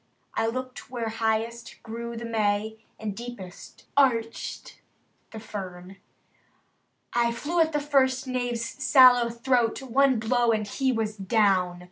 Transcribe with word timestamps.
I 0.33 0.47
looked 0.47 0.89
where 0.89 1.09
highest 1.09 1.75
grew 1.83 2.17
the 2.17 2.25
May, 2.25 2.79
And 2.99 3.15
deepest 3.15 3.85
arched 3.95 4.81
the 5.29 5.39
fern. 5.39 5.97
I 7.13 7.31
flew 7.31 7.59
at 7.59 7.71
the 7.71 7.79
first 7.79 8.25
knave's 8.25 8.65
sallow 8.65 9.29
throat. 9.29 9.79
One 9.83 10.17
blow, 10.17 10.51
and 10.53 10.65
he 10.65 10.91
was 10.91 11.15
down. 11.17 11.79